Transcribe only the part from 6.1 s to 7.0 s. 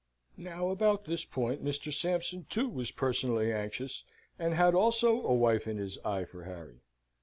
for Harry.